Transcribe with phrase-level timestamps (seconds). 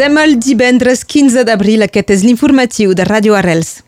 [0.00, 3.82] Som el divendres 15 d'abril, aquest és l'informatiu de Ràdio Arrels.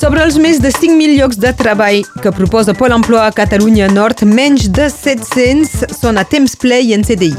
[0.00, 4.24] Sobre els més de 5.000 llocs de treball que proposa Pol Emploi a Catalunya Nord,
[4.24, 7.36] menys de 700 són a temps ple i en CDI.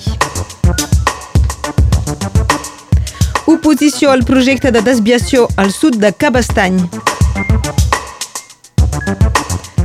[3.49, 6.77] Oposició al projecte de desviació al sud de Cabestany.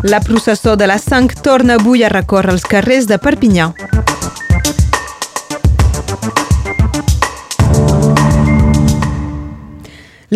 [0.05, 3.73] La processó de la sang torna avui a recórrer els carrers de Perpinyà.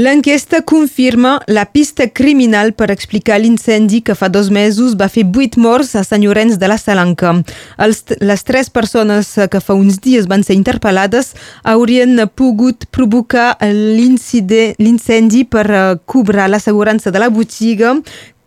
[0.01, 5.59] L'enquesta confirma la pista criminal per explicar l'incendi que fa dos mesos va fer vuit
[5.61, 7.35] morts a Sant Llorenç de la Salanca.
[7.77, 11.35] Els, les tres persones que fa uns dies van ser interpel·lades
[11.75, 17.99] haurien pogut provocar l'incendi per eh, cobrar l'assegurança de la botiga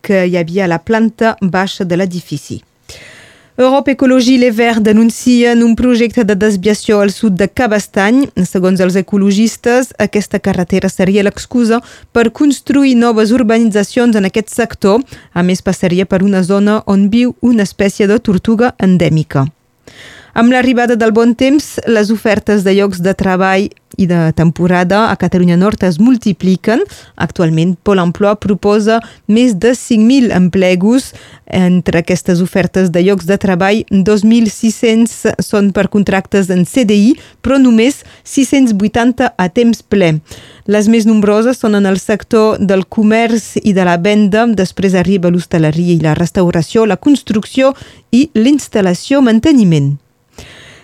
[0.01, 2.63] que hi havia a la planta baixa de l'edifici.
[3.55, 8.23] Europa Ecologia i Les Verts denuncien un projecte de desviació al sud de Cabestany.
[8.49, 11.77] Segons els ecologistes, aquesta carretera seria l'excusa
[12.11, 15.05] per construir noves urbanitzacions en aquest sector.
[15.37, 19.45] A més, passaria per una zona on viu una espècie de tortuga endèmica.
[20.33, 23.67] Amb l'arribada del bon temps, les ofertes de llocs de treball
[24.01, 26.81] i de temporada a Catalunya Nord es multipliquen.
[27.21, 28.97] Actualment, Pol Emploi proposa
[29.29, 31.11] més de 5.000 emplegos.
[31.45, 37.13] Entre aquestes ofertes de llocs de treball, 2.600 són per contractes en CDI,
[37.45, 40.15] però només 680 a temps ple.
[40.65, 45.29] Les més nombroses són en el sector del comerç i de la venda, després arriba
[45.29, 47.75] l'hostaleria i la restauració, la construcció
[48.09, 49.99] i l'instal·lació-manteniment.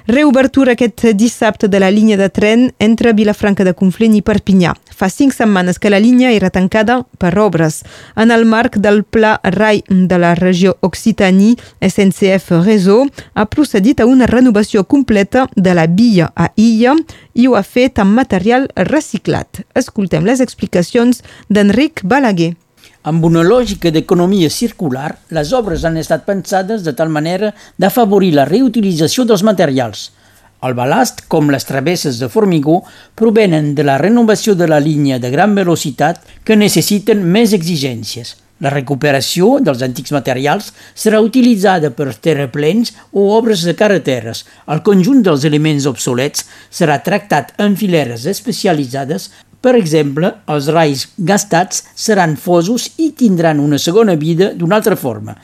[0.09, 4.71] Reobertura aquest dissabte de la línia de tren entre Vilafranca de Conflent i Perpinyà.
[4.97, 7.83] Fa cinc setmanes que la línia era tancada per obres.
[8.17, 14.07] En el marc del Pla RAI de la regió Occitanie, SNCF Réseau ha procedit a
[14.09, 16.95] una renovació completa de la via a Illa
[17.35, 19.61] i ho ha fet amb material reciclat.
[19.77, 22.55] Escoltem les explicacions d'Enric Balaguer.
[23.07, 28.43] Amb una lògica d'economia circular, les obres han estat pensades de tal manera d'afavorir la
[28.49, 30.09] reutilització dels materials.
[30.67, 32.81] El balast, com les travesses de formigó,
[33.15, 38.35] provenen de la renovació de la línia de gran velocitat que necessiten més exigències.
[38.59, 44.43] La recuperació dels antics materials serà utilitzada per terraplens o obres de carreteres.
[44.67, 49.31] El conjunt dels elements obsolets serà tractat en fileres especialitzades
[49.61, 55.35] per exemple, els rais gastats seran fosos i tindran una segona vida d'una altra forma.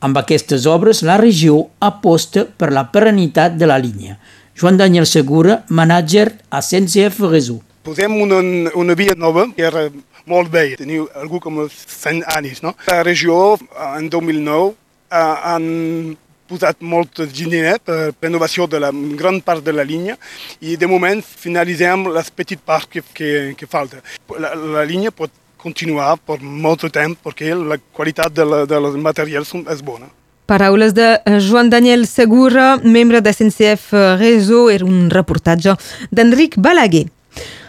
[0.00, 4.16] Amb aquestes obres, la regió aposta per la perennitat de la línia.
[4.58, 7.60] Joan Daniel Segura, manager a CNCF Réseau.
[7.84, 8.40] Posem una,
[8.74, 9.88] una via nova que era
[10.28, 12.62] molt vella, tenia algú com 100 anys.
[12.64, 12.74] No?
[12.88, 13.58] La regió,
[13.96, 14.72] en 2009,
[15.10, 16.16] han
[16.48, 20.16] posat molt diner per renovació de la gran part de la línia
[20.60, 24.02] i de moment finalitzem les petites parts que, que, que falta.
[24.38, 28.96] La, la línia pot continuar per molt de temps perquè la qualitat de la, dels
[29.02, 30.08] materials és bona.
[30.48, 35.74] Paraules de Joan Daniel Segura, membre de SNCF Réseau, era un reportatge
[36.10, 37.04] d'Enric Balaguer.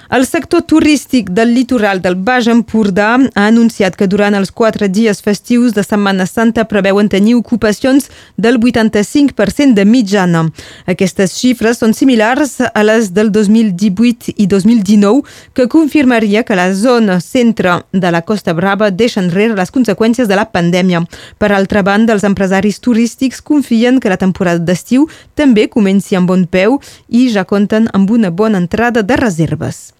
[0.09, 5.19] El sector turístic del litoral del Baix Empordà ha anunciat que durant els quatre dies
[5.21, 10.41] festius de Setmana Santa preveuen tenir ocupacions del 85% de mitjana.
[10.89, 15.21] Aquestes xifres són similars a les del 2018 i 2019,
[15.53, 20.41] que confirmaria que la zona centre de la Costa Brava deixa enrere les conseqüències de
[20.41, 21.03] la pandèmia.
[21.37, 25.05] Per altra banda, els empresaris turístics confien que la temporada d'estiu
[25.37, 29.98] també comenci amb bon peu i ja compten amb una bona entrada de reserves.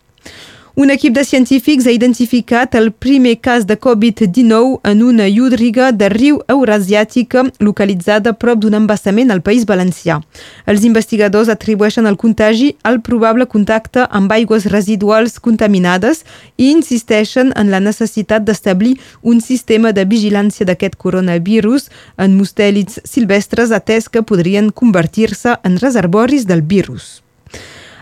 [0.80, 6.08] Un equip de científics ha identificat el primer cas de Covid-19 en una llúdriga de
[6.08, 10.22] riu eurasiàtica localitzada prop d'un embassament al País Valencià.
[10.66, 16.24] Els investigadors atribueixen el contagi al probable contacte amb aigües residuals contaminades
[16.56, 23.76] i insisteixen en la necessitat d'establir un sistema de vigilància d'aquest coronavirus en mustèlids silvestres
[23.76, 27.20] atès que podrien convertir-se en reservoris del virus.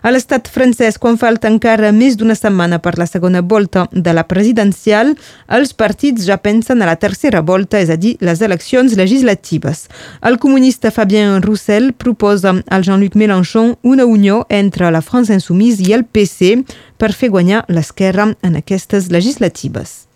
[0.01, 4.25] A l'estat francès, quan falta encara més d'una setmana per la segona volta de la
[4.29, 5.15] presidencial,
[5.47, 9.87] els partits ja pensen a la tercera volta, és a dir, les eleccions legislatives.
[10.21, 15.93] El comunista Fabien Roussel proposa al Jean-Luc Mélenchon una unió entre la France Insoumise i
[15.97, 16.63] el PC
[16.97, 20.07] per fer guanyar l'esquerra en aquestes legislatives.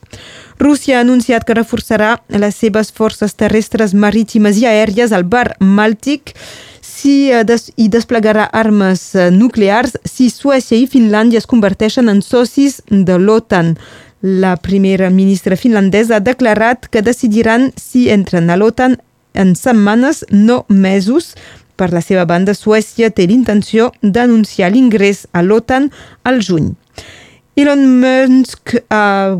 [0.59, 6.35] Rússia ha anunciat que reforçarà les seves forces terrestres, marítimes i aèries al bar Màltic
[7.01, 12.21] si eh, des i desplegarà armes eh, nuclears si Suècia i Finlàndia es converteixen en
[12.21, 13.75] socis de l'OTAN.
[14.21, 18.99] La primera ministra finlandesa ha declarat que decidiran si entren a l'OTAN
[19.33, 21.33] en setmanes, no mesos.
[21.79, 25.89] Per la seva banda, Suècia té l'intenció d'anunciar l'ingrés a l'OTAN
[26.27, 26.75] al juny.
[27.61, 29.35] Elon Musk ha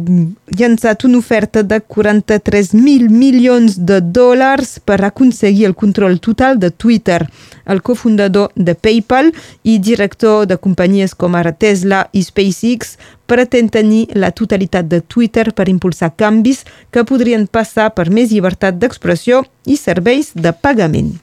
[0.60, 7.24] llançat una oferta de 43.000 milions de dòlars per aconseguir el control total de Twitter.
[7.66, 9.32] El cofundador de PayPal
[9.64, 12.94] i director de companyies com ara Tesla i SpaceX
[13.26, 18.78] pretén tenir la totalitat de Twitter per impulsar canvis que podrien passar per més llibertat
[18.78, 21.16] d'expressió i serveis de pagament.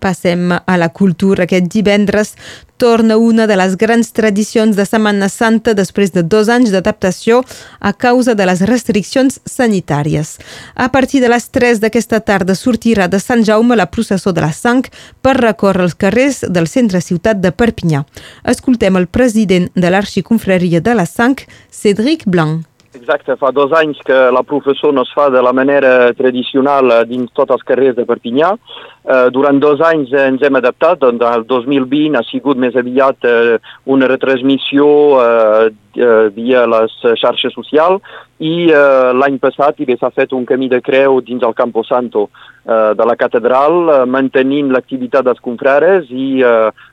[0.00, 1.44] Passem a la cultura.
[1.44, 2.34] Aquest divendres
[2.76, 7.42] torna una de les grans tradicions de Setmana Santa després de dos anys d'adaptació
[7.80, 10.36] a causa de les restriccions sanitàries.
[10.74, 14.52] A partir de les 3 d'aquesta tarda sortirà de Sant Jaume la processó de la
[14.52, 14.84] sang
[15.22, 18.04] per recórrer els carrers del centre ciutat de Perpinyà.
[18.44, 21.36] Escoltem el president de l'Arxiconfraria de la Sang,
[21.70, 22.75] Cédric Blanc.
[22.96, 27.28] Exacte, fa dos anys que la professó no es fa de la manera tradicional dins
[27.36, 28.54] tots els carrers de Perpinyà.
[28.56, 33.58] Eh, durant dos anys ens hem adaptat, doncs el 2020 ha sigut més aviat eh,
[33.92, 34.86] una retransmissió
[35.20, 35.68] eh,
[36.00, 38.00] eh, via les xarxes socials
[38.40, 42.28] i l'any passat s'ha fet un camí de creu dins el Campo Santo
[42.66, 46.42] de la catedral, mantenint l'activitat dels confrares i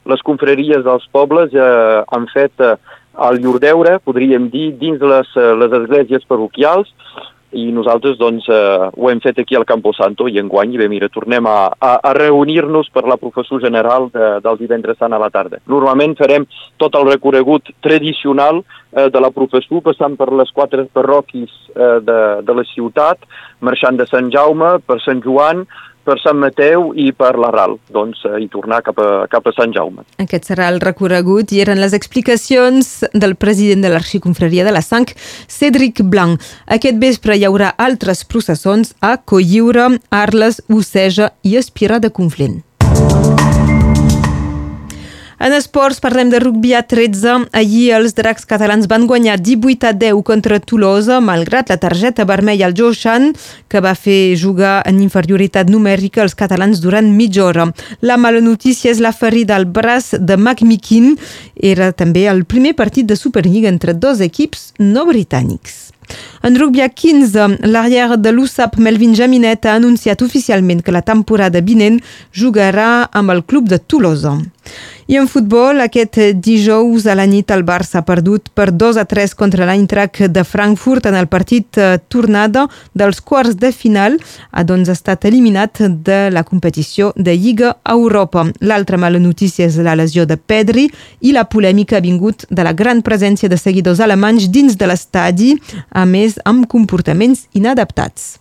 [0.08, 2.64] les confraries dels pobles han fet
[3.14, 6.90] al llur deure, podríem dir, dins les, eh, les esglésies parroquials
[7.54, 10.88] i nosaltres doncs, eh, ho hem fet aquí al Campo Santo i enguany, i bé,
[10.90, 15.22] mira, tornem a, a, a reunir-nos per la professor general de, del divendres sant a
[15.22, 15.62] la tarda.
[15.70, 16.48] Normalment farem
[16.82, 22.20] tot el recorregut tradicional eh, de la professor, passant per les quatre parroquis eh, de,
[22.42, 23.22] de la ciutat,
[23.62, 25.68] marxant de Sant Jaume per Sant Joan,
[26.04, 29.54] per Sant Mateu i per la RAL, doncs, eh, i tornar cap a, cap a
[29.56, 30.06] Sant Jaume.
[30.24, 35.08] Aquest serà el recorregut i eren les explicacions del president de l'Arxiconfraria de la Sang,
[35.48, 36.42] Cédric Blanc.
[36.68, 42.62] Aquest vespre hi haurà altres processons a Colliure, Arles, Oceja i Espira de Conflent.
[45.54, 47.44] En esports parlem de rugby a 13.
[47.54, 52.66] Ahir els dracs catalans van guanyar 18 a 10 contra Tolosa, malgrat la targeta vermella
[52.66, 53.36] al Joshan,
[53.70, 57.68] que va fer jugar en inferioritat numèrica els catalans durant mitja hora.
[58.02, 61.20] La mala notícia és la ferida al braç de McMikin.
[61.54, 65.94] Era també el primer partit de Superliga entre dos equips no britànics.
[66.46, 71.62] En rugby a 15, l'arrière de l'USAP Melvin Jaminet ha anunciat oficialment que la temporada
[71.64, 72.02] vinent
[72.36, 74.34] jugarà amb el club de Tolosa.
[75.08, 79.04] I en futbol, aquest dijous a la nit el Barça ha perdut per 2 a
[79.10, 82.64] 3 contra l'Eintracht de Frankfurt en el partit eh, tornada
[82.96, 84.16] dels quarts de final,
[84.52, 88.46] ha doncs estat eliminat de la competició de Lliga a Europa.
[88.62, 90.88] L'altra mala notícia és la lesió de Pedri
[91.20, 95.52] i la polèmica ha vingut de la gran presència de seguidors alemanys dins de l'estadi,
[95.92, 98.40] a més amb comportaments inadaptats.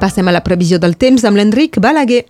[0.00, 2.24] Passem a la previsió del temps amb l'Enric Balaguer.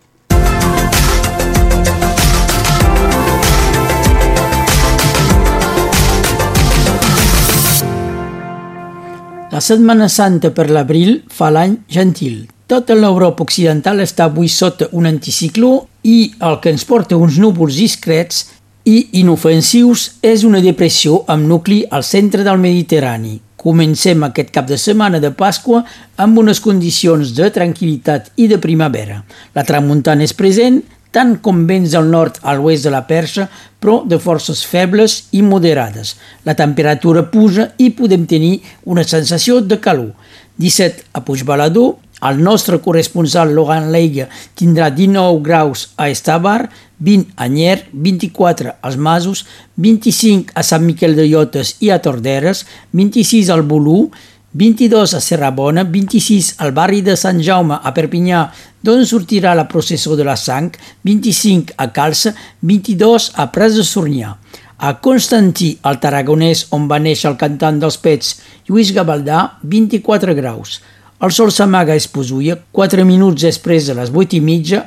[9.50, 12.48] La Setmana Santa per l'abril fa l'any gentil.
[12.70, 15.72] Tota l'Europa occidental està avui sota un anticicló
[16.06, 18.44] i el que ens porta uns núvols discrets
[18.86, 24.78] i inofensius és una depressió amb nucli al centre del Mediterrani, Comencem aquest cap de
[24.80, 25.82] setmana de Pasqua
[26.16, 29.18] amb unes condicions de tranquil·litat i de primavera.
[29.52, 30.78] La tramuntana és present,
[31.12, 33.50] tant com vents al nord a l'oest de la Persa,
[33.82, 36.14] però de forces febles i moderades.
[36.48, 40.14] La temperatura puja i podem tenir una sensació de calor.
[40.56, 41.98] 17 a Puigbalador,
[42.28, 48.96] el nostre corresponsal Logan Leiga tindrà 19 graus a Estabar, 20 a Nyer, 24 als
[48.96, 49.46] Masos,
[49.76, 54.10] 25 a Sant Miquel de Llotes i a Torderes, 26 al Bolú,
[54.52, 58.48] 22 a Serrabona, 26 al barri de Sant Jaume a Perpinyà,
[58.82, 60.72] d'on sortirà la processó de la sang,
[61.06, 64.34] 25 a Calça, 22 a Pres de Sornià.
[64.80, 70.80] A Constantí, al Tarragonès, on va néixer el cantant dels Pets, Lluís Gavaldà, 24 graus.
[71.20, 74.78] El sol s'amaga a Esposuia, 4 minuts després de les 8 i mitja,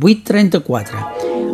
[0.00, 1.02] 8.34.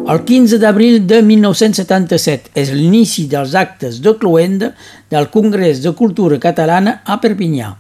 [0.07, 4.69] El 15 d'abril de 1977 és l'inici dels actes de cloenda
[5.11, 7.73] del Congrés de Cultura Catalana a Perpinyà.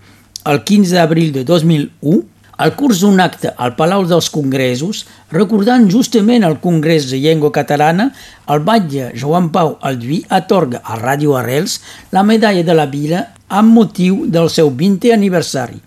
[0.50, 2.18] El 15 d'abril de 2001,
[2.66, 8.08] al curs d'un acte al Palau dels Congressos, recordant justament el Congrés de Llengua Catalana,
[8.50, 11.78] el batlle Joan Pau Alduí atorga a Ràdio Arrels
[12.10, 15.78] la medalla de la Vila amb motiu del seu 20è aniversari.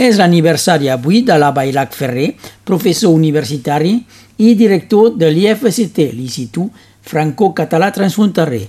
[0.00, 2.30] És l'aniversari avui de la Bailac Ferrer,
[2.64, 3.98] professor universitari
[4.40, 6.72] i director de l'IFCT, l'Institut
[7.10, 8.64] Franco-Català Transfronterer.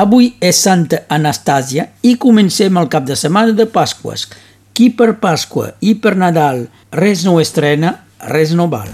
[0.00, 4.30] Avui és Santa Anastàsia i comencem el cap de setmana de Pasques.
[4.72, 6.64] Qui per Pasqua i per Nadal
[6.96, 7.98] res no estrena,
[8.32, 8.88] res no val.